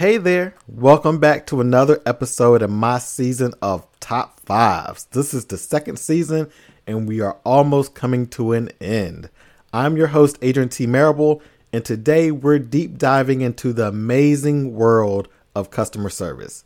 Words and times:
Hey 0.00 0.16
there, 0.16 0.54
welcome 0.66 1.18
back 1.18 1.46
to 1.48 1.60
another 1.60 2.00
episode 2.06 2.62
of 2.62 2.70
my 2.70 2.98
season 2.98 3.52
of 3.60 3.86
Top 4.00 4.40
Fives. 4.40 5.04
This 5.10 5.34
is 5.34 5.44
the 5.44 5.58
second 5.58 5.98
season, 5.98 6.50
and 6.86 7.06
we 7.06 7.20
are 7.20 7.36
almost 7.44 7.94
coming 7.94 8.26
to 8.28 8.52
an 8.52 8.70
end. 8.80 9.28
I'm 9.74 9.98
your 9.98 10.06
host, 10.06 10.38
Adrian 10.40 10.70
T. 10.70 10.86
Marable, 10.86 11.42
and 11.70 11.84
today 11.84 12.30
we're 12.30 12.58
deep 12.58 12.96
diving 12.96 13.42
into 13.42 13.74
the 13.74 13.88
amazing 13.88 14.72
world 14.72 15.28
of 15.54 15.70
customer 15.70 16.08
service. 16.08 16.64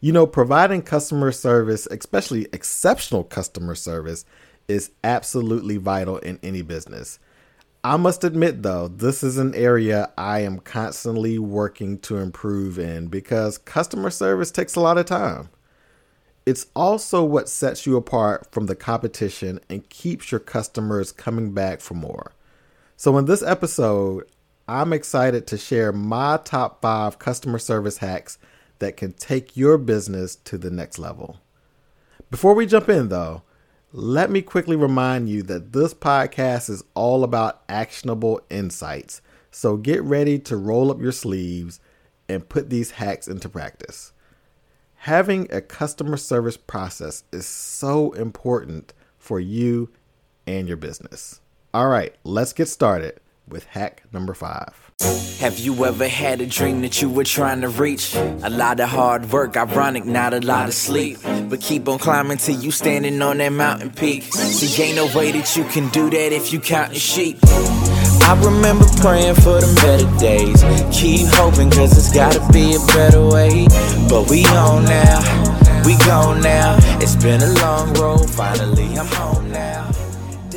You 0.00 0.10
know, 0.10 0.26
providing 0.26 0.82
customer 0.82 1.30
service, 1.30 1.86
especially 1.92 2.48
exceptional 2.52 3.22
customer 3.22 3.76
service, 3.76 4.24
is 4.66 4.90
absolutely 5.04 5.76
vital 5.76 6.18
in 6.18 6.40
any 6.42 6.62
business. 6.62 7.20
I 7.86 7.98
must 7.98 8.24
admit, 8.24 8.62
though, 8.62 8.88
this 8.88 9.22
is 9.22 9.36
an 9.36 9.54
area 9.54 10.10
I 10.16 10.40
am 10.40 10.58
constantly 10.58 11.38
working 11.38 11.98
to 11.98 12.16
improve 12.16 12.78
in 12.78 13.08
because 13.08 13.58
customer 13.58 14.08
service 14.08 14.50
takes 14.50 14.74
a 14.74 14.80
lot 14.80 14.96
of 14.96 15.04
time. 15.04 15.50
It's 16.46 16.68
also 16.74 17.22
what 17.22 17.46
sets 17.46 17.84
you 17.84 17.98
apart 17.98 18.50
from 18.50 18.66
the 18.66 18.74
competition 18.74 19.60
and 19.68 19.86
keeps 19.90 20.32
your 20.32 20.40
customers 20.40 21.12
coming 21.12 21.52
back 21.52 21.82
for 21.82 21.92
more. 21.92 22.32
So, 22.96 23.18
in 23.18 23.26
this 23.26 23.42
episode, 23.42 24.24
I'm 24.66 24.94
excited 24.94 25.46
to 25.48 25.58
share 25.58 25.92
my 25.92 26.38
top 26.38 26.80
five 26.80 27.18
customer 27.18 27.58
service 27.58 27.98
hacks 27.98 28.38
that 28.78 28.96
can 28.96 29.12
take 29.12 29.58
your 29.58 29.76
business 29.76 30.36
to 30.36 30.56
the 30.56 30.70
next 30.70 30.98
level. 30.98 31.38
Before 32.30 32.54
we 32.54 32.64
jump 32.64 32.88
in, 32.88 33.10
though, 33.10 33.42
let 33.96 34.28
me 34.28 34.42
quickly 34.42 34.74
remind 34.74 35.28
you 35.28 35.40
that 35.44 35.72
this 35.72 35.94
podcast 35.94 36.68
is 36.68 36.82
all 36.94 37.22
about 37.22 37.62
actionable 37.68 38.40
insights. 38.50 39.22
So 39.52 39.76
get 39.76 40.02
ready 40.02 40.36
to 40.40 40.56
roll 40.56 40.90
up 40.90 41.00
your 41.00 41.12
sleeves 41.12 41.78
and 42.28 42.48
put 42.48 42.70
these 42.70 42.90
hacks 42.90 43.28
into 43.28 43.48
practice. 43.48 44.12
Having 44.96 45.46
a 45.52 45.60
customer 45.60 46.16
service 46.16 46.56
process 46.56 47.22
is 47.30 47.46
so 47.46 48.10
important 48.14 48.92
for 49.16 49.38
you 49.38 49.90
and 50.44 50.66
your 50.66 50.76
business. 50.76 51.40
All 51.72 51.86
right, 51.86 52.16
let's 52.24 52.52
get 52.52 52.66
started 52.66 53.20
with 53.48 53.64
hack 53.64 54.02
number 54.12 54.34
five. 54.34 54.92
Have 55.40 55.58
you 55.58 55.84
ever 55.84 56.08
had 56.08 56.40
a 56.40 56.46
dream 56.46 56.80
that 56.82 57.02
you 57.02 57.10
were 57.10 57.24
trying 57.24 57.60
to 57.60 57.68
reach? 57.68 58.14
A 58.14 58.50
lot 58.50 58.80
of 58.80 58.88
hard 58.88 59.30
work, 59.30 59.56
ironic, 59.56 60.04
not 60.04 60.32
a 60.32 60.40
lot 60.40 60.68
of 60.68 60.74
sleep. 60.74 61.18
But 61.48 61.60
keep 61.60 61.88
on 61.88 61.98
climbing 61.98 62.38
till 62.38 62.58
you 62.58 62.70
standing 62.70 63.20
on 63.20 63.38
that 63.38 63.50
mountain 63.50 63.90
peak. 63.90 64.22
See, 64.32 64.82
ain't 64.82 64.96
no 64.96 65.06
way 65.16 65.32
that 65.32 65.56
you 65.56 65.64
can 65.64 65.88
do 65.90 66.08
that 66.10 66.32
if 66.32 66.52
you 66.52 66.60
counting 66.60 66.98
sheep. 66.98 67.38
I 68.26 68.40
remember 68.42 68.86
praying 68.96 69.34
for 69.34 69.60
the 69.60 69.78
better 69.82 70.18
days. 70.18 70.62
Keep 70.98 71.26
hoping, 71.32 71.70
cause 71.70 71.98
it's 71.98 72.14
gotta 72.14 72.40
be 72.52 72.74
a 72.74 72.86
better 72.94 73.26
way. 73.26 73.66
But 74.08 74.30
we 74.30 74.46
on 74.46 74.84
now, 74.84 75.82
we 75.84 75.98
gone 76.06 76.40
now. 76.40 76.78
It's 77.00 77.16
been 77.16 77.42
a 77.42 77.52
long 77.60 77.92
road, 77.94 78.30
finally 78.30 78.96
I'm 78.96 79.06
home 79.06 79.50
now. 79.50 79.90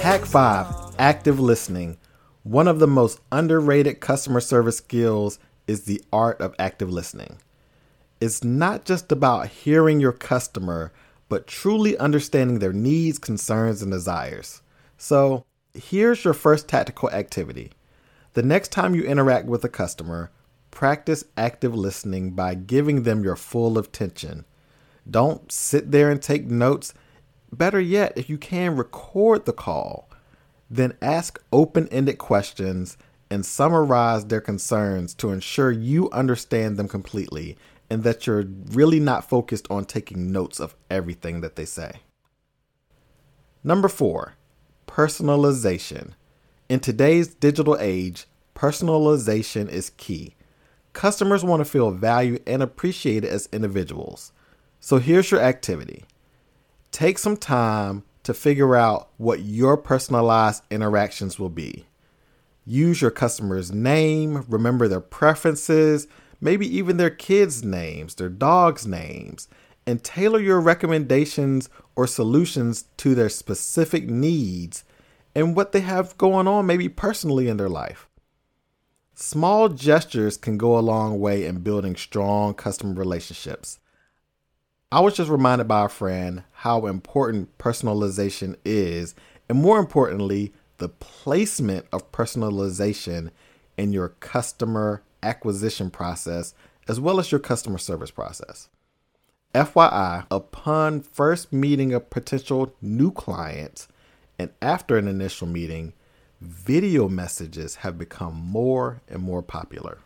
Hack 0.01 0.25
5 0.25 0.95
Active 0.99 1.39
Listening 1.39 1.97
one 2.47 2.69
of 2.69 2.79
the 2.79 2.87
most 2.87 3.19
underrated 3.29 3.99
customer 3.99 4.39
service 4.39 4.77
skills 4.77 5.37
is 5.67 5.83
the 5.83 6.01
art 6.13 6.39
of 6.39 6.55
active 6.57 6.89
listening. 6.89 7.39
It's 8.21 8.41
not 8.41 8.85
just 8.85 9.11
about 9.11 9.49
hearing 9.49 9.99
your 9.99 10.13
customer, 10.13 10.93
but 11.27 11.45
truly 11.45 11.97
understanding 11.97 12.59
their 12.59 12.71
needs, 12.71 13.19
concerns, 13.19 13.81
and 13.81 13.91
desires. 13.91 14.61
So, 14.97 15.45
here's 15.73 16.23
your 16.23 16.33
first 16.33 16.69
tactical 16.69 17.11
activity. 17.11 17.73
The 18.31 18.43
next 18.43 18.71
time 18.71 18.95
you 18.95 19.03
interact 19.03 19.47
with 19.47 19.65
a 19.65 19.69
customer, 19.69 20.31
practice 20.71 21.25
active 21.35 21.75
listening 21.75 22.31
by 22.31 22.55
giving 22.55 23.03
them 23.03 23.25
your 23.25 23.35
full 23.35 23.77
attention. 23.77 24.45
Don't 25.09 25.51
sit 25.51 25.91
there 25.91 26.09
and 26.09 26.21
take 26.21 26.45
notes. 26.45 26.93
Better 27.51 27.81
yet, 27.81 28.13
if 28.15 28.29
you 28.29 28.37
can, 28.37 28.77
record 28.77 29.45
the 29.45 29.53
call. 29.53 30.06
Then 30.69 30.97
ask 31.01 31.41
open 31.51 31.87
ended 31.89 32.17
questions 32.17 32.97
and 33.29 33.45
summarize 33.45 34.25
their 34.25 34.41
concerns 34.41 35.13
to 35.15 35.31
ensure 35.31 35.71
you 35.71 36.09
understand 36.11 36.77
them 36.77 36.87
completely 36.87 37.57
and 37.89 38.03
that 38.03 38.27
you're 38.27 38.45
really 38.71 38.99
not 38.99 39.29
focused 39.29 39.67
on 39.69 39.85
taking 39.85 40.31
notes 40.31 40.59
of 40.59 40.75
everything 40.89 41.41
that 41.41 41.55
they 41.55 41.65
say. 41.65 42.01
Number 43.63 43.87
four, 43.87 44.35
personalization. 44.87 46.13
In 46.69 46.79
today's 46.79 47.27
digital 47.27 47.77
age, 47.79 48.25
personalization 48.55 49.69
is 49.69 49.91
key. 49.91 50.35
Customers 50.93 51.43
want 51.43 51.61
to 51.61 51.65
feel 51.69 51.91
valued 51.91 52.41
and 52.47 52.61
appreciated 52.61 53.29
as 53.29 53.47
individuals. 53.53 54.31
So 54.79 54.97
here's 54.97 55.31
your 55.31 55.41
activity 55.41 56.05
take 56.91 57.17
some 57.17 57.37
time 57.37 58.03
to 58.27 58.33
figure 58.33 58.75
out 58.75 59.07
what 59.15 59.39
your 59.39 59.77
personalized 59.77 60.61
interactions 60.69 61.39
will 61.39 61.47
be. 61.47 61.85
Use 62.65 63.01
your 63.01 63.09
customer's 63.09 63.71
name, 63.71 64.43
remember 64.49 64.89
their 64.89 64.99
preferences, 64.99 66.09
maybe 66.41 66.67
even 66.67 66.97
their 66.97 67.09
kids' 67.09 67.63
names, 67.63 68.15
their 68.15 68.27
dogs' 68.27 68.85
names, 68.85 69.47
and 69.85 70.03
tailor 70.03 70.41
your 70.41 70.59
recommendations 70.59 71.69
or 71.95 72.05
solutions 72.05 72.83
to 72.97 73.15
their 73.15 73.29
specific 73.29 74.09
needs 74.09 74.83
and 75.33 75.55
what 75.55 75.71
they 75.71 75.79
have 75.79 76.17
going 76.17 76.49
on, 76.49 76.65
maybe 76.65 76.89
personally 76.89 77.47
in 77.47 77.55
their 77.55 77.69
life. 77.69 78.09
Small 79.15 79.69
gestures 79.69 80.35
can 80.35 80.57
go 80.57 80.77
a 80.77 80.81
long 80.81 81.21
way 81.21 81.45
in 81.45 81.59
building 81.59 81.95
strong 81.95 82.53
customer 82.53 82.93
relationships. 82.93 83.79
I 84.89 85.01
was 85.01 85.17
just 85.17 85.29
reminded 85.29 85.67
by 85.67 85.83
a 85.83 85.89
friend 85.89 86.43
how 86.53 86.85
important 86.85 87.57
personalization 87.57 88.55
is, 88.63 89.15
and 89.49 89.59
more 89.59 89.79
importantly, 89.79 90.53
the 90.77 90.87
placement 90.87 91.87
of 91.91 92.09
personalization 92.13 93.31
in 93.75 93.91
your 93.91 94.09
customer 94.21 95.03
acquisition 95.21 95.89
process 95.89 96.53
as 96.87 97.01
well 97.01 97.19
as 97.19 97.33
your 97.33 97.39
customer 97.39 97.77
service 97.77 98.11
process. 98.11 98.69
FYI, 99.53 100.25
upon 100.31 101.01
first 101.01 101.51
meeting 101.51 101.93
a 101.93 101.99
potential 101.99 102.73
new 102.81 103.11
client 103.11 103.87
and 104.39 104.51
after 104.61 104.95
an 104.95 105.09
initial 105.09 105.47
meeting, 105.47 105.91
video 106.39 107.09
messages 107.09 107.75
have 107.75 107.97
become 107.97 108.35
more 108.35 109.01
and 109.09 109.21
more 109.21 109.41
popular. 109.41 109.97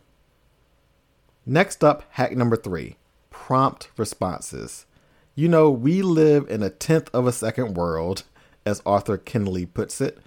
Next 1.45 1.83
up, 1.83 2.03
hack 2.09 2.35
number 2.35 2.55
three 2.55 2.95
prompt 3.31 3.89
responses. 3.97 4.85
You 5.33 5.47
know, 5.47 5.71
we 5.71 6.03
live 6.03 6.47
in 6.47 6.61
a 6.61 6.69
tenth 6.69 7.09
of 7.13 7.25
a 7.25 7.31
second 7.31 7.73
world, 7.73 8.23
as 8.63 8.83
Arthur 8.85 9.17
Kennedy 9.17 9.65
puts 9.65 9.99
it. 9.99 10.19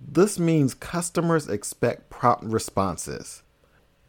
This 0.00 0.38
means 0.38 0.72
customers 0.72 1.48
expect 1.48 2.08
prompt 2.08 2.44
responses. 2.44 3.42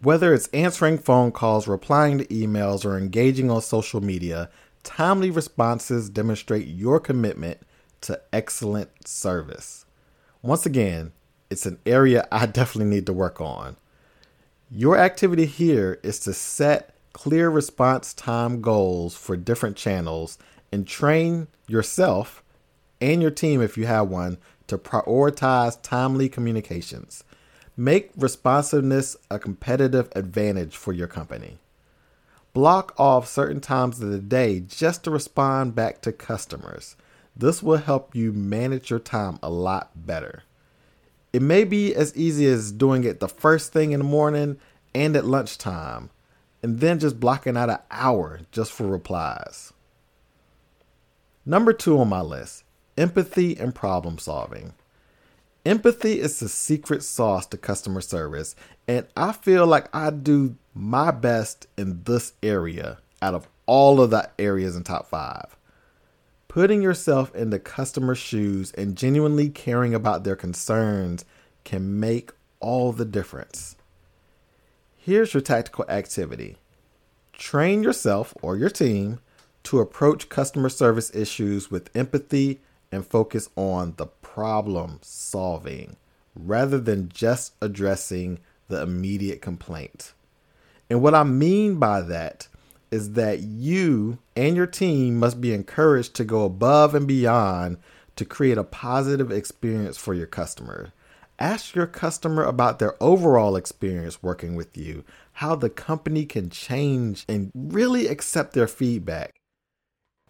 Whether 0.02 0.34
it's 0.34 0.48
answering 0.48 0.98
phone 0.98 1.32
calls, 1.32 1.68
replying 1.68 2.18
to 2.20 2.26
emails, 2.28 2.86
or 2.86 2.98
engaging 2.98 3.52
on 3.52 3.62
social 3.62 4.02
media, 4.02 4.50
timely 4.84 5.30
responses 5.30 6.10
demonstrate 6.10 6.68
your 6.68 7.00
commitment 7.00 7.60
to 8.02 8.22
excellent 8.32 9.08
service. 9.08 9.86
Once 10.42 10.66
again, 10.66 11.14
it's 11.50 11.66
an 11.66 11.80
area 11.86 12.28
I 12.32 12.46
definitely 12.48 12.94
need 12.94 13.06
to 13.06 13.14
work 13.14 13.40
on. 13.40 13.78
Your 14.70 14.98
activity 14.98 15.46
here 15.46 16.00
is 16.04 16.20
to 16.22 16.34
set 16.34 16.93
clear 17.14 17.50
response 17.50 18.14
time 18.14 18.62
goals 18.62 19.16
for 19.16 19.38
different 19.38 19.78
channels 19.78 20.38
and 20.72 20.88
train 20.88 21.48
yourself 21.68 22.44
and 23.00 23.22
your 23.22 23.32
team, 23.32 23.62
if 23.62 23.78
you 23.78 23.86
have 23.86 24.10
one, 24.10 24.38
to 24.68 24.78
prioritize 24.78 25.82
timely 25.82 26.30
communications. 26.30 27.24
Make 27.76 28.12
responsiveness 28.16 29.16
a 29.30 29.40
competitive 29.40 30.10
advantage 30.16 30.76
for 30.76 30.94
your 30.94 31.08
company. 31.08 31.58
Block 32.54 32.94
off 32.98 33.28
certain 33.28 33.62
times 33.62 34.00
of 34.00 34.10
the 34.10 34.20
day 34.20 34.60
just 34.60 35.04
to 35.04 35.12
respond 35.12 35.76
back 35.76 36.02
to 36.02 36.12
customers. 36.12 36.96
This 37.36 37.64
will 37.64 37.78
help 37.78 38.16
you 38.16 38.32
manage 38.32 38.90
your 38.90 39.00
time 39.00 39.40
a 39.42 39.50
lot 39.50 39.90
better. 39.96 40.44
It 41.34 41.42
may 41.42 41.64
be 41.64 41.96
as 41.96 42.16
easy 42.16 42.46
as 42.46 42.72
doing 42.72 43.04
it 43.04 43.20
the 43.20 43.28
first 43.28 43.74
thing 43.74 43.92
in 43.92 44.00
the 44.00 44.06
morning 44.06 44.60
and 44.94 45.16
at 45.16 45.26
lunchtime, 45.26 46.12
and 46.64 46.80
then 46.80 46.98
just 46.98 47.20
blocking 47.20 47.58
out 47.58 47.70
an 47.70 47.80
hour 47.92 48.40
just 48.52 48.72
for 48.72 48.88
replies. 48.88 49.74
Number 51.46 51.74
two 51.74 52.00
on 52.00 52.10
my 52.10 52.22
list 52.22 52.64
empathy 52.98 53.58
and 53.58 53.76
problem 53.76 54.18
solving. 54.18 54.74
Empathy 55.66 56.20
is 56.20 56.40
the 56.40 56.50
secret 56.50 57.04
sauce 57.04 57.46
to 57.48 57.58
customer 57.58 58.02
service, 58.02 58.56
and 58.88 59.08
I 59.16 59.32
feel 59.32 59.66
like 59.66 59.94
I 59.96 60.10
do 60.10 60.58
my 60.74 61.12
best 61.12 61.68
in 61.78 62.04
this 62.04 62.34
area 62.44 62.98
out 63.22 63.34
of 63.34 63.48
all 63.66 64.02
of 64.02 64.10
the 64.10 64.30
areas 64.38 64.76
in 64.76 64.84
top 64.84 65.08
five. 65.10 65.56
Putting 66.50 66.82
yourself 66.82 67.34
in 67.34 67.50
the 67.50 67.60
customer's 67.60 68.18
shoes 68.18 68.72
and 68.74 68.98
genuinely 68.98 69.50
caring 69.50 69.96
about 69.96 70.24
their 70.24 70.36
concerns 70.36 71.26
can 71.64 72.00
make 72.00 72.32
all 72.60 72.92
the 72.92 73.06
difference. 73.06 73.76
Here's 75.06 75.34
your 75.34 75.42
tactical 75.42 75.84
activity 75.90 76.56
Train 77.34 77.84
yourself 77.84 78.34
or 78.42 78.56
your 78.56 78.70
team 78.70 79.20
to 79.64 79.80
approach 79.80 80.30
customer 80.30 80.70
service 80.70 81.14
issues 81.14 81.70
with 81.70 81.94
empathy 81.94 82.62
and 82.90 83.06
focus 83.06 83.50
on 83.58 83.96
the 83.98 84.06
problem 84.06 85.00
solving 85.02 85.98
rather 86.34 86.80
than 86.80 87.10
just 87.10 87.54
addressing 87.62 88.40
the 88.70 88.82
immediate 88.82 89.42
complaint. 89.42 90.14
And 90.90 91.02
what 91.02 91.16
I 91.16 91.24
mean 91.24 91.80
by 91.80 92.00
that 92.00 92.48
is 92.90 93.12
that 93.12 93.42
you 93.42 94.20
and 94.38 94.56
your 94.56 94.68
team 94.68 95.18
must 95.18 95.42
be 95.42 95.54
encouraged 95.54 96.14
to 96.14 96.24
go 96.24 96.46
above 96.46 96.96
and 96.96 97.06
beyond 97.06 97.76
to 98.16 98.24
create 98.24 98.58
a 98.58 98.64
positive 98.64 99.34
experience 99.34 99.98
for 99.98 100.14
your 100.14 100.28
customer. 100.28 100.94
Ask 101.40 101.76
your 101.76 101.88
customer 101.88 102.44
about 102.44 102.80
their 102.80 103.02
overall 103.02 103.56
experience 103.56 104.22
working 104.22 104.56
with 104.56 104.78
you, 104.78 105.04
how 105.34 105.56
the 105.56 105.70
company 105.70 106.26
can 106.26 106.50
change, 106.50 107.26
and 107.28 107.52
really 107.54 108.08
accept 108.08 108.54
their 108.54 108.68
feedback. 108.68 109.36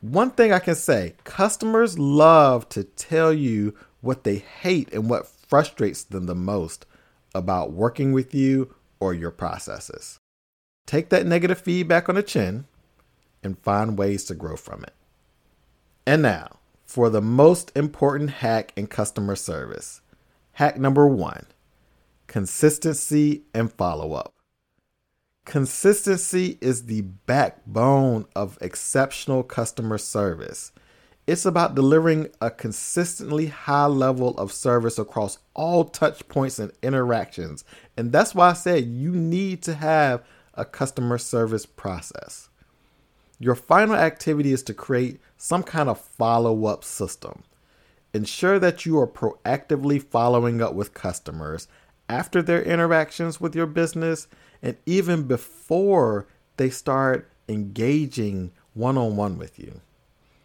One 0.01 0.31
thing 0.31 0.51
I 0.51 0.59
can 0.59 0.75
say 0.75 1.15
customers 1.23 1.99
love 1.99 2.67
to 2.69 2.83
tell 2.83 3.33
you 3.33 3.73
what 4.01 4.23
they 4.23 4.37
hate 4.37 4.91
and 4.93 5.09
what 5.09 5.27
frustrates 5.27 6.03
them 6.03 6.25
the 6.25 6.35
most 6.35 6.85
about 7.33 7.71
working 7.71 8.11
with 8.11 8.33
you 8.33 8.73
or 8.99 9.13
your 9.13 9.31
processes. 9.31 10.17
Take 10.85 11.09
that 11.09 11.25
negative 11.25 11.59
feedback 11.59 12.09
on 12.09 12.15
the 12.15 12.23
chin 12.23 12.65
and 13.43 13.59
find 13.59 13.97
ways 13.97 14.23
to 14.25 14.35
grow 14.35 14.55
from 14.55 14.83
it. 14.83 14.93
And 16.05 16.21
now, 16.21 16.59
for 16.85 17.09
the 17.09 17.21
most 17.21 17.71
important 17.75 18.29
hack 18.29 18.73
in 18.75 18.87
customer 18.87 19.35
service. 19.35 20.01
Hack 20.53 20.77
number 20.77 21.07
one 21.07 21.45
consistency 22.27 23.43
and 23.53 23.71
follow 23.71 24.13
up. 24.13 24.33
Consistency 25.45 26.57
is 26.61 26.85
the 26.85 27.01
backbone 27.01 28.25
of 28.35 28.57
exceptional 28.61 29.43
customer 29.43 29.97
service. 29.97 30.71
It's 31.27 31.45
about 31.45 31.75
delivering 31.75 32.29
a 32.41 32.49
consistently 32.49 33.47
high 33.47 33.85
level 33.85 34.37
of 34.37 34.51
service 34.51 34.97
across 34.97 35.37
all 35.53 35.85
touch 35.85 36.27
points 36.27 36.59
and 36.59 36.71
interactions. 36.81 37.63
And 37.97 38.11
that's 38.11 38.33
why 38.35 38.49
I 38.49 38.53
said 38.53 38.85
you 38.85 39.11
need 39.11 39.61
to 39.63 39.73
have 39.73 40.23
a 40.53 40.65
customer 40.65 41.17
service 41.17 41.65
process. 41.65 42.49
Your 43.39 43.55
final 43.55 43.95
activity 43.95 44.53
is 44.53 44.63
to 44.63 44.73
create 44.73 45.19
some 45.37 45.63
kind 45.63 45.89
of 45.89 45.99
follow 45.99 46.65
up 46.65 46.83
system. 46.83 47.43
Ensure 48.13 48.59
that 48.59 48.85
you 48.85 48.99
are 48.99 49.07
proactively 49.07 50.01
following 50.01 50.61
up 50.61 50.73
with 50.73 50.93
customers 50.93 51.67
after 52.07 52.41
their 52.41 52.61
interactions 52.61 53.41
with 53.41 53.55
your 53.55 53.65
business 53.65 54.27
and 54.61 54.77
even 54.85 55.23
before 55.23 56.27
they 56.57 56.69
start 56.69 57.29
engaging 57.49 58.51
one 58.73 58.97
on 58.97 59.15
one 59.15 59.37
with 59.37 59.57
you. 59.57 59.81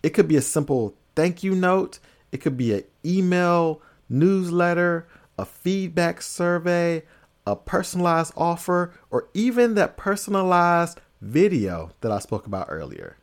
It 0.03 0.11
could 0.11 0.29
be 0.29 0.37
a 0.37 0.43
simple 0.43 0.95
thank 1.15 1.43
you 1.43 1.55
note, 1.55 1.99
it 2.33 2.39
could 2.39 2.57
be 2.57 2.73
an 2.75 2.85
email, 3.05 3.83
newsletter, 4.09 5.07
a 5.39 5.45
feedback 5.45 6.23
survey, 6.23 7.03
a 7.47 7.57
personalized 7.57 8.33
offer, 8.37 8.93
or 9.11 9.29
even 9.35 9.75
that 9.75 9.97
personalized 9.97 11.01
video 11.21 11.91
that 12.01 12.13
I 12.13 12.19
spoke 12.19 12.47
about 12.47 12.67
earlier. 12.69 13.17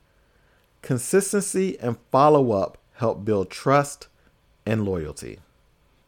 Consistency 0.81 1.79
and 1.79 1.97
follow 2.11 2.51
up 2.51 2.77
help 2.93 3.25
build 3.25 3.49
trust 3.49 4.07
and 4.65 4.85
loyalty. 4.85 5.39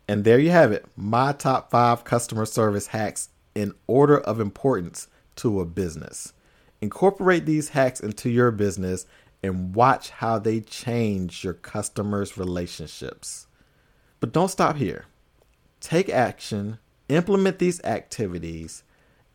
And 0.08 0.24
there 0.24 0.40
you 0.40 0.52
have 0.52 0.72
it 0.72 0.86
my 0.96 1.34
top 1.34 1.70
five 1.70 2.04
customer 2.04 2.46
service 2.46 2.88
hacks 2.88 3.30
in 3.56 3.74
order 3.88 4.18
of 4.20 4.40
importance 4.40 5.08
to 5.38 5.60
a 5.60 5.66
business. 5.66 6.34
Incorporate 6.82 7.46
these 7.46 7.70
hacks 7.70 8.00
into 8.00 8.30
your 8.30 8.52
business 8.52 9.06
and 9.44 9.76
watch 9.76 10.10
how 10.10 10.40
they 10.40 10.62
change 10.62 11.44
your 11.44 11.54
customers' 11.54 12.38
relationships. 12.38 13.48
But 14.20 14.34
don't 14.34 14.50
stop 14.50 14.78
here. 14.78 15.06
Take 15.80 16.10
action 16.10 16.80
implement 17.10 17.60
these 17.60 17.84
activities, 17.84 18.84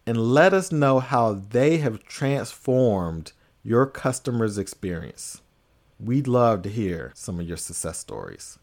and 0.06 0.16
let 0.16 0.52
us 0.52 0.72
know 0.72 1.00
how 1.00 1.32
they 1.32 1.78
have 1.78 2.02
transformed 2.04 3.32
your 3.62 3.86
customers' 3.86 4.58
experience. 4.58 5.40
We'd 5.98 6.26
love 6.26 6.62
to 6.62 6.68
hear 6.68 7.12
some 7.14 7.38
of 7.38 7.46
your 7.46 7.56
success 7.56 7.98
stories. 7.98 8.58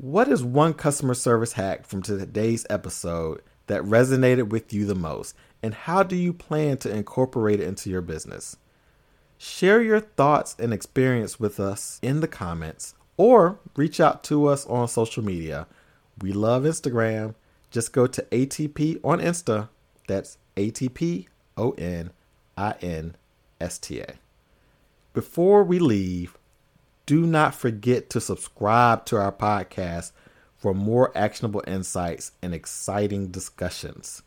What 0.00 0.28
is 0.28 0.42
one 0.42 0.72
customer 0.72 1.12
service 1.12 1.52
hack 1.52 1.84
from 1.84 2.00
today's 2.00 2.64
episode 2.70 3.42
that 3.66 3.82
resonated 3.82 4.48
with 4.48 4.72
you 4.72 4.86
the 4.86 4.94
most, 4.94 5.36
and 5.62 5.74
how 5.74 6.02
do 6.02 6.16
you 6.16 6.32
plan 6.32 6.78
to 6.78 6.90
incorporate 6.90 7.60
it 7.60 7.68
into 7.68 7.90
your 7.90 8.00
business? 8.00 8.56
Share 9.36 9.82
your 9.82 10.00
thoughts 10.00 10.56
and 10.58 10.72
experience 10.72 11.38
with 11.38 11.60
us 11.60 11.98
in 12.00 12.20
the 12.20 12.28
comments 12.28 12.94
or 13.18 13.60
reach 13.76 14.00
out 14.00 14.24
to 14.24 14.46
us 14.46 14.64
on 14.64 14.88
social 14.88 15.22
media. 15.22 15.66
We 16.22 16.32
love 16.32 16.62
Instagram 16.62 17.34
just 17.70 17.92
go 17.92 18.06
to 18.06 18.22
ATP 18.22 19.00
on 19.04 19.20
Insta. 19.20 19.68
That's 20.08 20.38
ATP 20.56 21.26
O 21.58 21.72
N 21.72 22.10
I 22.56 22.74
N 22.80 23.16
S 23.60 23.78
T 23.78 24.00
A. 24.00 24.14
Before 25.12 25.62
we 25.62 25.78
leave, 25.78 26.38
do 27.06 27.26
not 27.26 27.54
forget 27.54 28.10
to 28.10 28.20
subscribe 28.20 29.04
to 29.06 29.16
our 29.16 29.32
podcast 29.32 30.12
for 30.56 30.74
more 30.74 31.16
actionable 31.16 31.62
insights 31.66 32.32
and 32.42 32.54
exciting 32.54 33.28
discussions. 33.28 34.22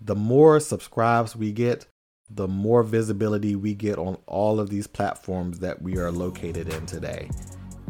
The 0.00 0.14
more 0.14 0.60
subscribes 0.60 1.34
we 1.34 1.52
get, 1.52 1.86
the 2.28 2.48
more 2.48 2.82
visibility 2.82 3.56
we 3.56 3.74
get 3.74 3.98
on 3.98 4.18
all 4.26 4.60
of 4.60 4.70
these 4.70 4.86
platforms 4.86 5.58
that 5.60 5.80
we 5.82 5.96
are 5.98 6.10
located 6.10 6.72
in 6.72 6.86
today. 6.86 7.30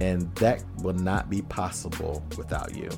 And 0.00 0.34
that 0.36 0.62
will 0.82 0.94
not 0.94 1.30
be 1.30 1.42
possible 1.42 2.22
without 2.36 2.74
you. 2.76 2.90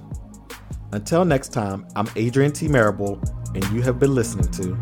Until 0.93 1.25
next 1.25 1.53
time, 1.53 1.87
I'm 1.95 2.09
Adrian 2.17 2.53
T. 2.53 2.67
Marable, 2.67 3.21
and 3.55 3.65
you 3.73 3.83
have 3.83 3.99
been 3.99 4.15
listening 4.15 4.51
to 4.53 4.77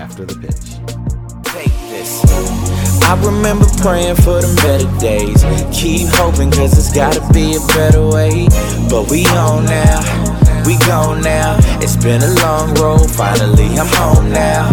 After 0.00 0.24
the 0.24 0.34
Pitch. 0.40 1.52
Take 1.52 1.72
this. 1.90 2.69
I 3.10 3.14
remember 3.24 3.66
praying 3.82 4.14
for 4.22 4.40
them 4.40 4.54
better 4.62 4.86
days. 5.00 5.42
Keep 5.74 6.14
hoping, 6.14 6.48
cause 6.52 6.78
it's 6.78 6.94
gotta 6.94 7.18
be 7.34 7.56
a 7.56 7.60
better 7.74 8.06
way. 8.06 8.46
But 8.88 9.10
we 9.10 9.26
on 9.34 9.64
now, 9.64 9.98
we 10.64 10.78
gone 10.86 11.20
now. 11.20 11.58
It's 11.82 11.96
been 11.96 12.22
a 12.22 12.32
long 12.38 12.72
road, 12.74 13.10
finally 13.10 13.66
I'm 13.74 13.90
home 13.98 14.30
now. 14.30 14.70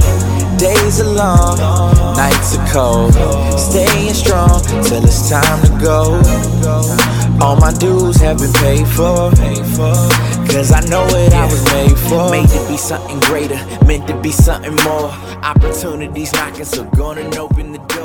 Days 0.60 1.02
are 1.02 1.10
long, 1.10 1.58
nights 2.16 2.56
are 2.56 2.68
cold. 2.70 3.14
Staying 3.58 4.14
strong 4.14 4.62
till 4.86 5.04
it's 5.04 5.32
time 5.32 5.60
to 5.66 5.74
go. 5.82 6.22
All 7.42 7.56
my 7.56 7.74
dues 7.74 8.18
have 8.18 8.38
been 8.38 8.54
paid 8.54 8.86
for. 8.86 9.34
Cause 10.54 10.72
I 10.72 10.82
know 10.90 11.04
what 11.06 11.34
I 11.34 11.46
was 11.46 11.64
made 11.74 11.98
for. 12.06 12.30
Made 12.30 12.50
to 12.50 12.68
be 12.68 12.78
something 12.78 13.20
greater, 13.22 13.58
meant 13.88 14.08
to 14.08 14.16
be 14.22 14.32
something 14.32 14.76
more. 14.86 15.10
Opportunities 15.42 16.34
knocking, 16.34 16.66
so 16.66 16.84
gonna 16.84 17.24
open 17.40 17.72
the 17.72 17.80
door. 17.80 17.97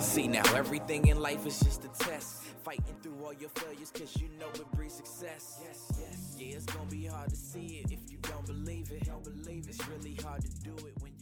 See, 0.00 0.28
now 0.28 0.42
everything 0.54 1.08
in 1.08 1.20
life 1.20 1.46
is 1.46 1.60
just 1.60 1.84
a 1.84 1.88
test. 1.88 2.42
Fighting 2.64 2.96
through 3.02 3.16
all 3.22 3.34
your 3.34 3.50
failures, 3.50 3.90
cause 3.90 4.16
you 4.16 4.28
know 4.38 4.46
it 4.54 4.70
brings 4.72 4.94
success. 4.94 5.60
Yes, 5.62 5.92
yes. 6.00 6.36
Yeah, 6.38 6.56
it's 6.56 6.64
gonna 6.66 6.88
be 6.88 7.06
hard 7.06 7.28
to 7.30 7.36
see 7.36 7.82
it 7.84 7.92
if 7.92 8.10
you 8.10 8.18
don't 8.22 8.46
believe 8.46 8.90
it. 8.92 9.04
Don't 9.04 9.22
believe 9.22 9.64
it. 9.64 9.70
It's 9.70 9.88
really 9.88 10.16
hard 10.22 10.42
to 10.42 10.50
do 10.60 10.74
it 10.86 10.94
when 11.00 11.12